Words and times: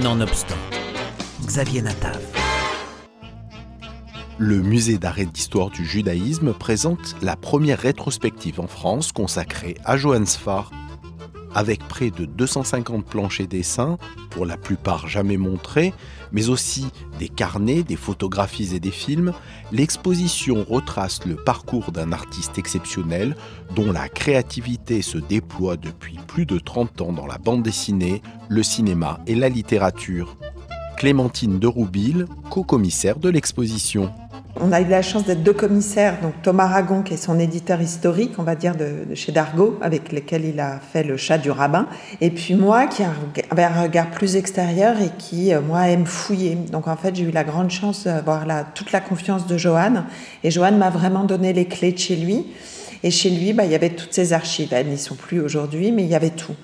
Nonobstant, 0.00 0.56
Xavier 1.44 1.82
Natav. 1.82 2.18
Le 4.38 4.62
musée 4.62 4.96
d'art 4.96 5.18
et 5.18 5.26
d'histoire 5.26 5.68
du 5.68 5.84
judaïsme 5.84 6.54
présente 6.54 7.14
la 7.20 7.36
première 7.36 7.78
rétrospective 7.78 8.58
en 8.58 8.68
France 8.68 9.12
consacrée 9.12 9.76
à 9.84 9.98
Johann 9.98 10.24
Sfar 10.24 10.70
avec 11.54 11.86
près 11.88 12.10
de 12.10 12.24
250 12.24 13.04
planchers 13.04 13.46
dessins, 13.46 13.98
pour 14.30 14.46
la 14.46 14.56
plupart 14.56 15.08
jamais 15.08 15.36
montrés, 15.36 15.92
mais 16.32 16.48
aussi 16.48 16.86
des 17.18 17.28
carnets, 17.28 17.82
des 17.82 17.96
photographies 17.96 18.74
et 18.74 18.80
des 18.80 18.90
films, 18.90 19.32
l'exposition 19.70 20.64
retrace 20.68 21.24
le 21.26 21.36
parcours 21.36 21.92
d'un 21.92 22.12
artiste 22.12 22.58
exceptionnel 22.58 23.36
dont 23.74 23.92
la 23.92 24.08
créativité 24.08 25.02
se 25.02 25.18
déploie 25.18 25.76
depuis 25.76 26.18
plus 26.26 26.46
de 26.46 26.58
30 26.58 27.00
ans 27.02 27.12
dans 27.12 27.26
la 27.26 27.38
bande 27.38 27.62
dessinée, 27.62 28.22
le 28.48 28.62
cinéma 28.62 29.20
et 29.26 29.34
la 29.34 29.48
littérature. 29.48 30.36
Clémentine 30.96 31.58
de 31.58 31.66
Rouville, 31.66 32.26
co-commissaire 32.50 33.18
de 33.18 33.28
l'exposition. 33.28 34.12
On 34.64 34.70
a 34.70 34.80
eu 34.80 34.86
la 34.86 35.02
chance 35.02 35.24
d'être 35.24 35.42
deux 35.42 35.52
commissaires, 35.52 36.20
donc 36.22 36.34
Thomas 36.40 36.68
Ragon, 36.68 37.02
qui 37.02 37.14
est 37.14 37.16
son 37.16 37.36
éditeur 37.40 37.80
historique, 37.80 38.34
on 38.38 38.44
va 38.44 38.54
dire, 38.54 38.76
de, 38.76 39.12
chez 39.16 39.32
Dargaud, 39.32 39.76
avec 39.82 40.12
lequel 40.12 40.44
il 40.44 40.60
a 40.60 40.78
fait 40.78 41.02
le 41.02 41.16
chat 41.16 41.36
du 41.36 41.50
rabbin, 41.50 41.88
et 42.20 42.30
puis 42.30 42.54
moi, 42.54 42.86
qui 42.86 43.02
avait 43.50 43.64
un 43.64 43.82
regard 43.82 44.08
plus 44.12 44.36
extérieur 44.36 45.00
et 45.00 45.10
qui, 45.18 45.52
euh, 45.52 45.60
moi, 45.60 45.88
aime 45.88 46.06
fouiller. 46.06 46.54
Donc 46.54 46.86
en 46.86 46.94
fait, 46.94 47.16
j'ai 47.16 47.24
eu 47.24 47.32
la 47.32 47.42
grande 47.42 47.72
chance 47.72 48.04
d'avoir 48.04 48.46
toute 48.72 48.92
la 48.92 49.00
confiance 49.00 49.48
de 49.48 49.58
Johan, 49.58 50.04
et 50.44 50.52
Johan 50.52 50.72
m'a 50.72 50.90
vraiment 50.90 51.24
donné 51.24 51.52
les 51.52 51.64
clés 51.64 51.90
de 51.90 51.98
chez 51.98 52.14
lui. 52.14 52.46
Et 53.04 53.10
chez 53.10 53.30
lui, 53.30 53.52
bah, 53.52 53.64
il 53.64 53.72
y 53.72 53.74
avait 53.74 53.90
toutes 53.90 54.12
ses 54.12 54.32
archives. 54.32 54.68
Elles 54.72 54.86
n'y 54.86 54.96
sont 54.96 55.16
plus 55.16 55.40
aujourd'hui, 55.40 55.90
mais 55.90 56.04
il 56.04 56.08
y 56.08 56.14
avait 56.14 56.30
tout. 56.30 56.54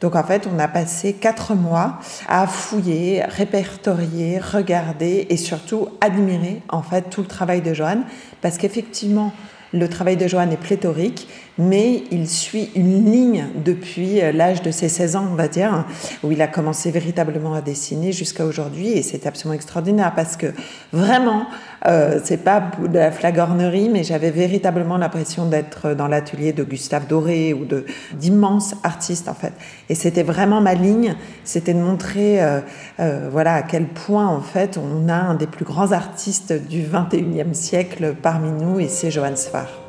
Donc 0.00 0.14
en 0.14 0.22
fait, 0.22 0.48
on 0.52 0.58
a 0.58 0.68
passé 0.68 1.12
quatre 1.12 1.54
mois 1.54 1.98
à 2.28 2.46
fouiller, 2.46 3.22
répertorier, 3.24 4.38
regarder 4.38 5.26
et 5.28 5.36
surtout 5.36 5.88
admirer 6.00 6.62
en 6.68 6.82
fait 6.82 7.10
tout 7.10 7.22
le 7.22 7.26
travail 7.26 7.62
de 7.62 7.74
Joanne, 7.74 8.04
parce 8.40 8.58
qu'effectivement, 8.58 9.32
le 9.72 9.88
travail 9.88 10.16
de 10.16 10.26
Joanne 10.26 10.52
est 10.52 10.56
pléthorique, 10.56 11.28
mais 11.58 12.04
il 12.10 12.28
suit 12.28 12.70
une 12.74 13.10
ligne 13.10 13.46
depuis 13.64 14.22
euh, 14.22 14.32
l'âge 14.32 14.62
de 14.62 14.70
ses 14.70 14.88
16 14.88 15.16
ans, 15.16 15.26
on 15.30 15.34
va 15.34 15.48
dire, 15.48 15.84
où 16.22 16.32
il 16.32 16.40
a 16.40 16.46
commencé 16.46 16.90
véritablement 16.90 17.54
à 17.54 17.60
dessiner 17.60 18.12
jusqu'à 18.12 18.44
aujourd'hui, 18.44 18.88
et 18.90 19.02
c'est 19.02 19.26
absolument 19.26 19.54
extraordinaire 19.54 20.12
parce 20.14 20.36
que 20.36 20.46
vraiment, 20.92 21.46
euh, 21.86 22.20
c'est 22.24 22.38
pas 22.38 22.70
de 22.80 22.98
la 22.98 23.10
flagornerie, 23.10 23.88
mais 23.88 24.02
j'avais 24.02 24.30
véritablement 24.30 24.96
l'impression 24.96 25.46
d'être 25.46 25.94
dans 25.94 26.08
l'atelier 26.08 26.52
de 26.52 26.64
Gustave 26.64 27.06
Doré 27.06 27.54
ou 27.54 27.64
de 27.64 27.86
d'immenses 28.14 28.74
artistes 28.82 29.28
en 29.28 29.34
fait. 29.34 29.52
Et 29.88 29.94
c'était 29.94 30.22
vraiment 30.22 30.60
ma 30.60 30.74
ligne, 30.74 31.14
c'était 31.44 31.74
de 31.74 31.80
montrer, 31.80 32.42
euh, 32.42 32.60
euh, 33.00 33.28
voilà, 33.30 33.54
à 33.54 33.62
quel 33.62 33.86
point 33.86 34.26
en 34.26 34.40
fait 34.40 34.78
on 34.78 35.08
a 35.08 35.14
un 35.14 35.34
des 35.34 35.46
plus 35.46 35.64
grands 35.64 35.92
artistes 35.92 36.52
du 36.52 36.82
21e 36.82 37.54
siècle 37.54 38.14
parmi 38.20 38.50
nous, 38.50 38.80
et 38.80 38.88
c'est 38.88 39.10
Johann 39.10 39.36
Sfar. 39.36 39.87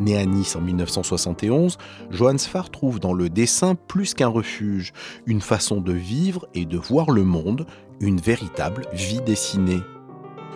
Né 0.00 0.16
à 0.16 0.24
Nice 0.24 0.56
en 0.56 0.62
1971, 0.62 1.76
Johann 2.10 2.38
Sfar 2.38 2.70
trouve 2.70 3.00
dans 3.00 3.12
le 3.12 3.28
dessin 3.28 3.74
plus 3.74 4.14
qu'un 4.14 4.28
refuge, 4.28 4.92
une 5.26 5.42
façon 5.42 5.80
de 5.80 5.92
vivre 5.92 6.48
et 6.54 6.64
de 6.64 6.78
voir 6.78 7.10
le 7.10 7.22
monde, 7.22 7.66
une 8.00 8.18
véritable 8.18 8.86
vie 8.92 9.20
dessinée. 9.20 9.82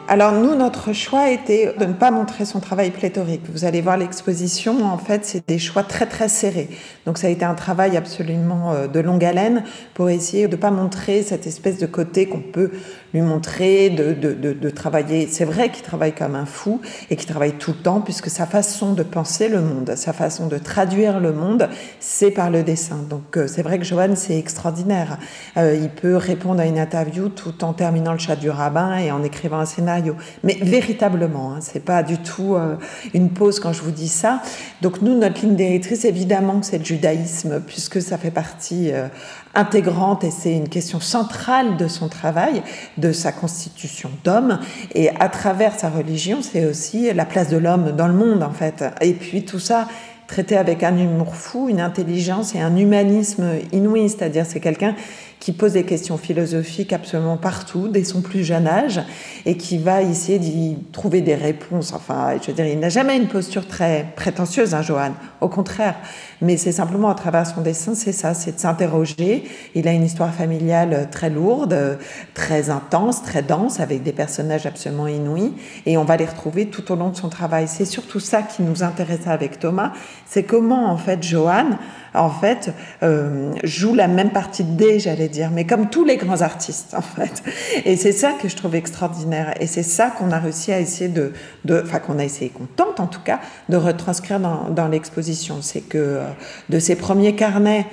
Alors 0.07 0.33
nous, 0.33 0.55
notre 0.55 0.93
choix 0.93 1.31
était 1.31 1.75
de 1.79 1.87
ne 1.87 1.95
pas 1.95 2.11
montrer 2.11 2.45
son 2.45 2.61
travail 2.61 2.91
pléthorique. 2.91 3.41
Vous 3.51 3.65
allez 3.65 3.81
voir 3.81 3.97
l'exposition, 3.97 4.85
en 4.85 4.99
fait, 4.99 5.25
c'est 5.25 5.49
des 5.49 5.59
choix 5.59 5.83
très 5.83 6.05
très 6.05 6.29
serrés. 6.29 6.69
Donc 7.07 7.17
ça 7.17 7.29
a 7.29 7.31
été 7.31 7.47
un 7.47 7.55
travail 7.55 7.97
absolument 7.97 8.73
euh, 8.73 8.87
de 8.87 9.01
longue 9.01 9.25
haleine 9.25 9.65
pour 9.95 10.11
essayer 10.11 10.47
de 10.47 10.57
ne 10.57 10.61
pas 10.61 10.71
montrer 10.71 11.23
cette 11.23 11.47
espèce 11.47 11.79
de 11.79 11.87
côté 11.87 12.27
qu'on 12.27 12.43
peut 12.43 12.71
lui 13.15 13.23
montrer, 13.23 13.89
de, 13.89 14.13
de, 14.13 14.35
de, 14.35 14.71
travailler. 14.71 15.27
C'est 15.27 15.47
vrai 15.47 15.71
qu'il 15.71 15.85
travaille 15.85 16.13
comme 16.13 16.35
un 16.35 16.47
fou 16.47 16.83
et 17.09 17.17
qu'il 17.17 17.29
travaille 17.29 17.53
tout 17.53 17.71
le 17.71 17.79
temps 17.79 18.01
puisque 18.03 18.29
sa 18.29 18.45
façon 18.45 18.93
de 18.93 19.05
penser 19.05 19.49
le 19.49 19.63
monde, 19.63 19.95
sa 19.97 20.13
façon 20.13 20.49
de 20.49 20.59
traduire 20.59 21.19
le 21.19 21.33
monde, 21.33 21.71
c'est 22.01 22.33
par 22.33 22.51
le 22.51 22.63
dessin. 22.63 22.99
Donc 23.09 23.39
euh, 23.39 23.47
c'est 23.47 23.63
vrai 23.63 23.79
que 23.79 23.85
Johan, 23.85 24.17
c'est 24.17 24.37
extraordinaire. 24.37 25.17
Euh, 25.57 25.79
il 25.81 25.89
peut 25.89 26.17
répondre 26.17 26.61
à 26.61 26.67
une 26.67 26.79
interview 26.79 27.31
tout 27.31 27.65
en 27.65 27.73
terminant 27.73 28.13
le 28.13 28.19
chat 28.19 28.37
du 28.37 28.51
rabbin 28.51 28.99
et 28.99 29.11
en 29.11 29.23
écrivant 29.23 29.61
un 29.61 29.65
scénario 29.65 29.94
mais 30.43 30.59
véritablement, 30.61 31.55
hein, 31.55 31.59
c'est 31.61 31.85
pas 31.85 32.03
du 32.03 32.19
tout 32.19 32.55
euh, 32.55 32.77
une 33.13 33.31
pause 33.31 33.61
quand 33.61 33.73
je 33.73 33.83
vous 33.83 33.91
dis 33.91 34.09
ça. 34.09 34.43
Donc 34.83 35.03
nous, 35.03 35.19
notre 35.19 35.41
ligne 35.43 35.57
directrice, 35.57 36.05
évidemment, 36.05 36.63
c'est 36.63 36.79
le 36.79 36.85
judaïsme, 36.85 37.61
puisque 37.61 38.01
ça 38.01 38.19
fait 38.19 38.31
partie 38.31 38.93
euh, 38.93 39.09
intégrante 39.55 40.25
et 40.25 40.31
c'est 40.31 40.53
une 40.53 40.69
question 40.69 41.01
centrale 41.01 41.77
de 41.77 41.89
son 41.89 42.09
travail, 42.09 42.63
de 42.99 43.13
sa 43.13 43.33
constitution 43.33 44.11
d'homme. 44.25 44.59
Et 44.95 45.11
à 45.11 45.29
travers 45.29 45.79
sa 45.79 45.91
religion, 45.91 46.39
c'est 46.43 46.67
aussi 46.67 47.13
la 47.13 47.25
place 47.25 47.49
de 47.49 47.57
l'homme 47.57 47.93
dans 47.93 48.09
le 48.09 48.15
monde, 48.15 48.43
en 48.43 48.53
fait. 48.53 48.85
Et 49.01 49.13
puis 49.15 49.45
tout 49.45 49.59
ça 49.61 49.87
traité 50.35 50.57
avec 50.57 50.83
un 50.83 50.99
humour 50.99 51.37
fou, 51.37 51.69
une 51.69 51.81
intelligence 51.81 52.57
et 52.57 52.61
un 52.61 52.77
humanisme 52.77 53.47
inouï, 53.71 54.09
c'est-à-dire 54.09 54.45
c'est 54.47 54.59
quelqu'un 54.59 54.97
qui 55.39 55.53
pose 55.53 55.75
des 55.75 55.85
questions 55.85 56.17
philosophiques 56.17 56.95
absolument 56.95 57.37
partout, 57.37 57.89
dès 57.89 58.03
son 58.03 58.23
plus 58.23 58.45
jeune 58.45 58.67
âge, 58.67 59.03
et 59.45 59.59
qui 59.59 59.77
va 59.77 60.01
essayer 60.01 60.39
d'y 60.39 60.79
trouver 60.91 61.21
des 61.21 61.35
réponses. 61.35 61.93
Enfin, 61.93 62.33
je 62.41 62.47
veux 62.47 62.55
dire, 62.55 62.67
il 62.67 62.81
n'a 62.81 62.89
jamais 62.89 63.15
une 63.15 63.29
posture 63.29 63.69
très 63.69 64.07
prétentieuse, 64.17 64.75
hein, 64.75 64.81
Johan, 64.81 65.13
au 65.43 65.51
contraire. 65.51 65.97
Mais 66.41 66.57
c'est 66.57 66.73
simplement 66.73 67.11
à 67.11 67.15
travers 67.15 67.47
son 67.47 67.61
dessin, 67.61 67.95
c'est 67.95 68.13
ça, 68.13 68.33
c'est 68.33 68.57
de 68.57 68.59
s'interroger. 68.59 69.45
Il 69.75 69.87
a 69.87 69.93
une 69.93 70.05
histoire 70.05 70.33
familiale 70.33 71.09
très 71.11 71.29
lourde, 71.29 71.99
très 72.33 72.71
intense, 72.71 73.23
très 73.23 73.43
dense, 73.43 73.81
avec 73.81 74.03
des 74.03 74.13
personnages 74.13 74.65
absolument 74.65 75.09
inouïs, 75.09 75.53
et 75.85 75.99
on 75.99 76.05
va 76.05 76.17
les 76.17 76.27
retrouver 76.27 76.67
tout 76.67 76.91
au 76.91 76.97
long 76.97 77.11
de 77.11 77.17
son 77.17 77.29
travail. 77.29 77.69
C'est 77.69 77.85
surtout 77.85 78.21
ça 78.21 78.41
qui 78.41 78.63
nous 78.63 78.83
intéressait 78.83 79.29
avec 79.29 79.59
Thomas, 79.59 79.93
c'est 80.27 80.43
comment, 80.43 80.91
en 80.91 80.97
fait, 80.97 81.23
Johan, 81.23 81.79
en 82.15 82.31
fait, 82.31 82.73
euh, 83.03 83.53
joue 83.65 83.95
la 83.95 84.09
même 84.09 84.31
partie 84.31 84.65
de 84.65 84.77
D, 84.77 84.99
j'allais 85.01 85.29
dire, 85.29 85.51
mais 85.51 85.65
comme 85.67 85.91
tous 85.91 86.05
les 86.05 86.17
grands 86.17 86.43
artistes, 86.43 86.95
en 86.97 87.03
fait. 87.03 87.43
Et 87.85 87.97
c'est 87.97 88.13
ça 88.13 88.33
que 88.33 88.49
je 88.49 88.57
trouve 88.57 88.75
extraordinaire. 88.75 89.55
Et 89.61 89.67
c'est 89.67 89.83
ça 89.83 90.11
qu'on 90.11 90.31
a 90.31 90.39
réussi 90.39 90.73
à 90.73 90.81
essayer 90.81 91.11
de, 91.11 91.33
enfin, 91.71 91.99
qu'on 91.99 92.19
a 92.19 92.25
essayé, 92.25 92.51
qu'on 92.51 92.67
tente 92.67 93.01
en 93.01 93.07
tout 93.07 93.23
cas, 93.23 93.41
de 93.69 93.77
retranscrire 93.77 94.41
dans, 94.41 94.71
dans 94.71 94.89
l'exposition. 94.89 95.59
C'est 95.61 95.81
que 95.81 95.99
euh, 95.99 96.25
de 96.69 96.79
ces 96.79 96.97
premiers 96.97 97.35
carnets, 97.35 97.87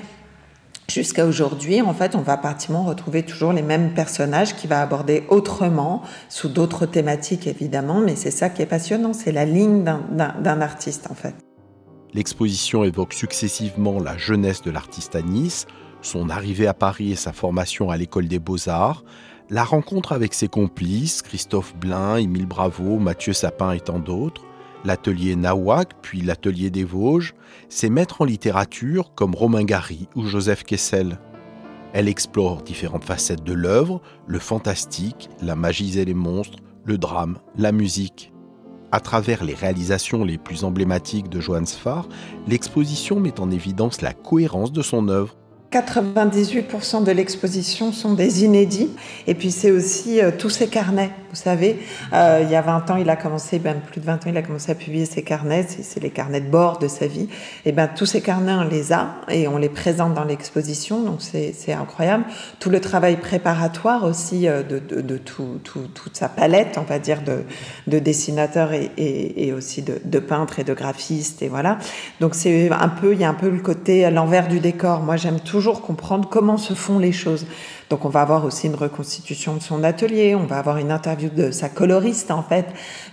Jusqu'à 0.90 1.26
aujourd'hui, 1.26 1.82
en 1.82 1.94
fait, 1.94 2.16
on 2.16 2.22
va 2.22 2.36
pratiquement 2.36 2.84
retrouver 2.84 3.24
toujours 3.24 3.54
les 3.54 3.62
mêmes 3.62 3.94
personnages 3.94 4.56
qui 4.58 4.68
va 4.68 4.82
aborder 4.82 5.24
autrement, 5.30 6.02
sous 6.28 6.50
d'autres 6.50 6.86
thématiques 6.86 7.48
évidemment, 7.48 8.02
mais 8.02 8.18
c'est 8.18 8.32
ça 8.32 8.50
qui 8.50 8.62
est 8.62 8.66
passionnant, 8.66 9.14
c'est 9.14 9.32
la 9.32 9.46
ligne 9.46 9.86
d'un 9.86 10.62
artiste 10.62 11.08
en 11.10 11.14
fait. 11.14 11.34
L'exposition 12.14 12.84
évoque 12.84 13.14
successivement 13.14 14.00
la 14.00 14.18
jeunesse 14.18 14.62
de 14.62 14.72
l'artiste 14.72 15.16
à 15.16 15.22
Nice, 15.22 15.66
son 16.02 16.30
arrivée 16.30 16.68
à 16.68 16.74
Paris 16.74 17.12
et 17.12 17.16
sa 17.16 17.32
formation 17.32 17.90
à 17.90 17.98
l'école 17.98 18.28
des 18.28 18.40
beaux-arts, 18.40 19.04
la 19.50 19.64
rencontre 19.64 20.12
avec 20.12 20.34
ses 20.34 20.48
complices, 20.48 21.22
Christophe 21.22 21.76
Blain, 21.76 22.18
Émile 22.18 22.46
Bravo, 22.46 23.00
Mathieu 23.00 23.34
Sapin 23.34 23.72
et 23.72 23.80
tant 23.80 24.00
d'autres, 24.00 24.44
l'atelier 24.84 25.36
Nawak, 25.36 25.94
puis 26.02 26.22
l'atelier 26.22 26.70
des 26.70 26.84
Vosges, 26.84 27.34
ses 27.70 27.90
maîtres 27.90 28.22
en 28.22 28.26
littérature 28.26 29.14
comme 29.14 29.36
Romain 29.36 29.64
Gary 29.64 30.08
ou 30.16 30.26
Joseph 30.26 30.64
Kessel. 30.64 31.20
Elle 31.94 32.08
explore 32.08 32.62
différentes 32.62 33.04
facettes 33.04 33.44
de 33.44 33.54
l'œuvre, 33.54 34.02
le 34.28 34.40
fantastique, 34.40 35.30
la 35.42 35.56
magie 35.56 36.00
et 36.00 36.06
les 36.06 36.14
monstres, 36.14 36.60
le 36.86 36.98
drame, 36.98 37.40
la 37.58 37.72
musique. 37.72 38.32
À 38.94 39.00
travers 39.00 39.44
les 39.44 39.54
réalisations 39.54 40.26
les 40.26 40.38
plus 40.38 40.66
emblématiques 40.66 41.30
de 41.30 41.40
Johann 41.40 41.66
Sfar, 41.66 42.10
l'exposition 42.48 43.20
met 43.20 43.40
en 43.40 43.50
évidence 43.50 44.02
la 44.02 44.14
cohérence 44.14 44.74
de 44.74 44.82
son 44.82 45.08
œuvre 45.08 45.38
98% 45.72 47.06
de 47.06 47.12
l'exposition 47.12 47.94
sont 47.94 48.14
des 48.14 48.44
inédits. 48.44 48.90
Et 49.28 49.36
puis 49.36 49.52
c'est 49.52 49.72
aussi 49.72 50.20
euh, 50.20 50.32
tous 50.38 50.50
ces 50.50 50.68
carnets. 50.68 51.12
Vous 51.32 51.38
savez, 51.38 51.80
euh, 52.12 52.42
il 52.44 52.52
y 52.52 52.56
a 52.56 52.62
20 52.62 52.92
ans, 52.92 52.98
il 52.98 53.10
a 53.10 53.16
commencé, 53.16 53.58
même 53.60 53.80
plus 53.80 54.02
de 54.02 54.06
20 54.06 54.14
ans, 54.16 54.30
il 54.30 54.36
a 54.36 54.42
commencé 54.42 54.70
à 54.70 54.76
publier 54.76 55.06
ses 55.06 55.24
carnets. 55.24 55.66
C'est 55.82 56.02
les 56.02 56.10
carnets 56.10 56.42
de 56.42 56.50
bord 56.50 56.78
de 56.78 56.90
sa 56.90 57.08
vie. 57.08 57.30
Et 57.66 57.72
ben 57.72 57.88
tous 57.88 58.06
ces 58.06 58.20
carnets, 58.20 58.52
on 58.52 58.68
les 58.68 58.92
a 58.92 59.16
et 59.30 59.48
on 59.48 59.58
les 59.58 59.70
présente 59.70 60.14
dans 60.14 60.26
l'exposition. 60.26 61.02
Donc 61.04 61.22
c'est 61.22 61.74
incroyable. 61.74 62.26
Tout 62.60 62.70
le 62.70 62.82
travail 62.82 63.16
préparatoire 63.16 64.04
aussi 64.04 64.50
euh, 64.50 64.62
de, 64.62 64.80
de, 64.80 65.00
de 65.00 65.18
tout, 65.18 65.60
tout, 65.64 65.88
toute 65.94 66.18
sa 66.18 66.28
palette, 66.28 66.78
on 66.78 66.84
va 66.84 67.00
dire, 67.00 67.22
de, 67.22 67.44
de 67.88 68.00
dessinateurs 68.00 68.74
et, 68.74 69.54
aussi 69.56 69.82
de, 69.82 70.02
de 70.04 70.20
peintres 70.20 70.60
et 70.60 70.66
de 70.66 70.74
graphistes. 70.74 71.42
Et 71.42 71.48
voilà. 71.48 71.78
Donc 72.20 72.36
c'est 72.36 72.70
un 72.70 72.90
peu, 72.90 73.14
il 73.14 73.22
y 73.22 73.24
a 73.24 73.30
un 73.30 73.34
peu 73.34 73.50
le 73.50 73.60
côté 73.60 74.04
à 74.04 74.12
l'envers 74.12 74.50
du 74.50 74.60
décor. 74.60 75.00
Moi, 75.00 75.16
j'aime 75.16 75.40
toujours 75.40 75.82
comprendre 75.82 76.28
comment 76.30 76.58
se 76.58 76.74
font 76.74 77.00
les 77.00 77.14
choses. 77.14 77.46
Donc 77.92 78.06
on 78.06 78.10
va 78.10 78.22
avoir 78.22 78.46
aussi 78.46 78.68
une 78.68 78.76
reconstitution 78.76 79.54
de 79.54 79.62
son 79.62 79.84
atelier, 79.84 80.34
on 80.34 80.46
va 80.46 80.60
avoir 80.60 80.78
une 80.78 80.92
interview 80.92 81.30
de 81.30 81.52
sa 81.52 81.68
coloriste, 81.68 82.32
en 82.32 82.42
fait, 82.42 82.66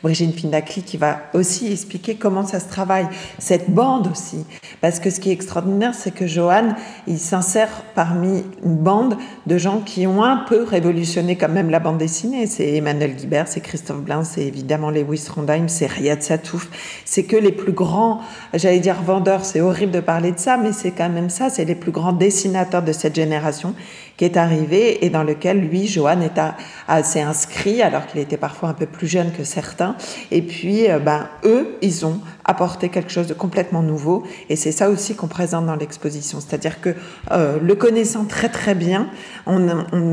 Brigitte 0.04 0.38
Findakli, 0.38 0.84
qui 0.84 0.96
va 0.96 1.18
aussi 1.34 1.72
expliquer 1.72 2.14
comment 2.14 2.46
ça 2.46 2.60
se 2.60 2.68
travaille, 2.68 3.08
cette 3.40 3.72
bande 3.72 4.06
aussi. 4.06 4.46
Parce 4.80 5.00
que 5.00 5.10
ce 5.10 5.18
qui 5.18 5.30
est 5.30 5.32
extraordinaire, 5.32 5.96
c'est 5.96 6.12
que 6.12 6.28
Johan, 6.28 6.76
il 7.08 7.18
s'insère 7.18 7.70
parmi 7.96 8.44
une 8.64 8.76
bande 8.76 9.16
de 9.48 9.58
gens 9.58 9.80
qui 9.80 10.06
ont 10.06 10.22
un 10.22 10.44
peu 10.48 10.62
révolutionné 10.62 11.34
quand 11.34 11.48
même 11.48 11.70
la 11.70 11.80
bande 11.80 11.98
dessinée. 11.98 12.46
C'est 12.46 12.74
Emmanuel 12.74 13.16
Guibert, 13.16 13.48
c'est 13.48 13.60
Christophe 13.60 14.02
Blain, 14.02 14.22
c'est 14.22 14.44
évidemment 14.44 14.90
Lewis 14.90 15.24
Trondheim, 15.26 15.66
c'est 15.66 15.86
Riyad 15.86 16.22
Satouf. 16.22 16.70
C'est 17.04 17.24
que 17.24 17.36
les 17.36 17.50
plus 17.50 17.72
grands, 17.72 18.20
j'allais 18.54 18.78
dire 18.78 19.02
vendeurs, 19.02 19.44
c'est 19.44 19.60
horrible 19.60 19.90
de 19.90 20.00
parler 20.00 20.30
de 20.30 20.38
ça, 20.38 20.56
mais 20.56 20.70
c'est 20.70 20.92
quand 20.92 21.08
même 21.08 21.30
ça, 21.30 21.50
c'est 21.50 21.64
les 21.64 21.74
plus 21.74 21.90
grands 21.90 22.12
dessinateurs 22.12 22.84
de 22.84 22.92
cette 22.92 23.16
génération 23.16 23.74
qui 24.18 24.24
est 24.24 24.36
arrivé 24.36 24.67
et 24.72 25.10
dans 25.10 25.22
lequel 25.22 25.60
lui, 25.60 25.86
Johan, 25.86 26.20
est 26.20 26.40
assez 26.86 27.20
inscrit 27.20 27.82
alors 27.82 28.06
qu'il 28.06 28.20
était 28.20 28.36
parfois 28.36 28.68
un 28.70 28.74
peu 28.74 28.86
plus 28.86 29.06
jeune 29.06 29.32
que 29.32 29.44
certains. 29.44 29.96
Et 30.30 30.42
puis, 30.42 30.90
euh, 30.90 30.98
ben, 30.98 31.28
eux, 31.44 31.76
ils 31.82 32.06
ont 32.06 32.20
apporté 32.44 32.88
quelque 32.88 33.10
chose 33.10 33.26
de 33.26 33.34
complètement 33.34 33.82
nouveau 33.82 34.24
et 34.48 34.56
c'est 34.56 34.72
ça 34.72 34.88
aussi 34.88 35.14
qu'on 35.14 35.28
présente 35.28 35.66
dans 35.66 35.76
l'exposition. 35.76 36.40
C'est-à-dire 36.40 36.80
que 36.80 36.94
euh, 37.30 37.58
le 37.62 37.74
connaissant 37.74 38.24
très 38.24 38.48
très 38.48 38.74
bien, 38.74 39.10
on 39.46 39.68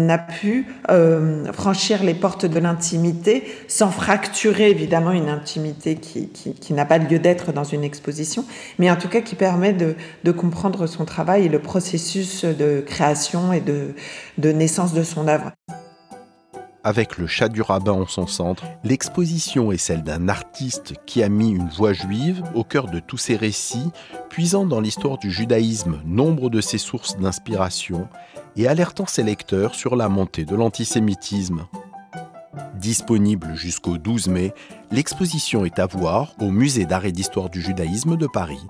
a, 0.09 0.17
pu 0.17 0.67
euh, 0.89 1.51
franchir 1.53 2.03
les 2.03 2.13
portes 2.13 2.45
de 2.45 2.59
l'intimité 2.59 3.43
sans 3.67 3.89
fracturer 3.89 4.69
évidemment 4.69 5.11
une 5.11 5.29
intimité 5.29 5.95
qui, 5.95 6.73
n'a 6.73 6.85
pas 6.85 6.97
lieu 6.97 7.19
d'être 7.19 7.53
dans 7.53 7.63
une 7.63 7.83
exposition, 7.83 8.43
mais 8.79 8.91
en 8.91 8.95
tout 8.95 9.07
cas 9.07 9.21
qui 9.21 9.35
permet 9.35 9.73
de 9.73 10.31
comprendre 10.31 10.87
son 10.87 11.05
travail 11.05 11.45
et 11.45 11.49
le 11.49 11.59
processus 11.59 12.45
de 12.45 12.83
création 12.85 13.53
et 13.53 13.61
de, 13.61 14.44
de 14.45 14.51
naissance 14.51 14.93
de 14.93 15.01
son 15.01 15.27
œuvre. 15.27 15.53
Avec 16.83 17.17
le 17.17 17.25
chat 17.25 17.49
du 17.49 17.63
rabbin 17.63 17.93
en 17.93 18.05
son 18.05 18.27
centre, 18.27 18.63
l'exposition 18.83 19.71
est 19.71 19.77
celle 19.77 20.03
d'un 20.03 20.29
artiste 20.29 20.93
qui 21.07 21.23
a 21.23 21.29
mis 21.29 21.49
une 21.49 21.67
voix 21.67 21.93
juive 21.93 22.43
au 22.53 22.63
cœur 22.63 22.85
de 22.85 22.99
tous 22.99 23.17
ses 23.17 23.37
récits, 23.37 23.89
puisant 24.29 24.67
dans 24.67 24.81
l'histoire 24.81 25.17
du 25.17 25.31
judaïsme 25.31 25.99
nombre 26.05 26.51
de 26.51 26.61
ses 26.61 26.77
sources 26.77 27.17
d'inspiration 27.17 28.07
et 28.55 28.67
alertant 28.67 29.07
ses 29.07 29.23
lecteurs 29.23 29.73
sur 29.73 29.95
la 29.95 30.09
montée 30.09 30.45
de 30.45 30.55
l'antisémitisme. 30.55 31.65
Disponible 32.75 33.55
jusqu'au 33.55 33.97
12 33.97 34.27
mai, 34.27 34.53
l'exposition 34.91 35.65
est 35.65 35.79
à 35.79 35.87
voir 35.87 36.35
au 36.39 36.51
Musée 36.51 36.85
d'art 36.85 37.05
et 37.05 37.11
d'histoire 37.11 37.49
du 37.49 37.61
judaïsme 37.61 38.15
de 38.15 38.27
Paris. 38.27 38.61